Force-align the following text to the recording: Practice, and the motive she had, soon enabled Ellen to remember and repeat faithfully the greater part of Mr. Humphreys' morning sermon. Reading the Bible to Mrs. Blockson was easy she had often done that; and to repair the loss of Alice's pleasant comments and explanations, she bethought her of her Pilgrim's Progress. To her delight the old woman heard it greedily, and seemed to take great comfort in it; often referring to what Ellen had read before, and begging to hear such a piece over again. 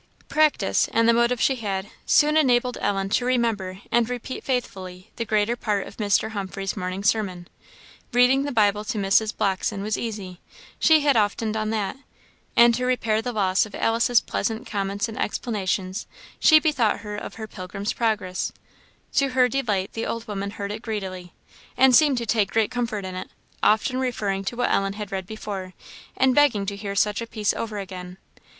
Practice, 0.29 0.89
and 0.91 1.07
the 1.07 1.13
motive 1.13 1.39
she 1.39 1.57
had, 1.57 1.91
soon 2.07 2.35
enabled 2.35 2.75
Ellen 2.81 3.09
to 3.09 3.23
remember 3.23 3.81
and 3.91 4.09
repeat 4.09 4.43
faithfully 4.43 5.11
the 5.17 5.25
greater 5.25 5.55
part 5.55 5.85
of 5.85 5.97
Mr. 5.97 6.31
Humphreys' 6.31 6.75
morning 6.75 7.03
sermon. 7.03 7.47
Reading 8.11 8.41
the 8.41 8.51
Bible 8.51 8.83
to 8.85 8.97
Mrs. 8.97 9.31
Blockson 9.31 9.83
was 9.83 9.99
easy 9.99 10.41
she 10.79 11.01
had 11.01 11.15
often 11.15 11.51
done 11.51 11.69
that; 11.69 11.97
and 12.55 12.73
to 12.73 12.85
repair 12.87 13.21
the 13.21 13.31
loss 13.31 13.67
of 13.67 13.75
Alice's 13.75 14.19
pleasant 14.21 14.65
comments 14.65 15.07
and 15.07 15.19
explanations, 15.19 16.07
she 16.39 16.59
bethought 16.59 17.01
her 17.01 17.15
of 17.15 17.35
her 17.35 17.47
Pilgrim's 17.47 17.93
Progress. 17.93 18.51
To 19.17 19.29
her 19.29 19.47
delight 19.47 19.93
the 19.93 20.07
old 20.07 20.27
woman 20.27 20.49
heard 20.49 20.71
it 20.71 20.81
greedily, 20.81 21.35
and 21.77 21.95
seemed 21.95 22.17
to 22.17 22.25
take 22.25 22.49
great 22.53 22.71
comfort 22.71 23.05
in 23.05 23.13
it; 23.13 23.29
often 23.61 23.99
referring 23.99 24.45
to 24.45 24.55
what 24.55 24.71
Ellen 24.71 24.93
had 24.93 25.11
read 25.11 25.27
before, 25.27 25.73
and 26.17 26.33
begging 26.33 26.65
to 26.65 26.75
hear 26.75 26.95
such 26.95 27.21
a 27.21 27.27
piece 27.27 27.53
over 27.53 27.77
again. 27.77 28.17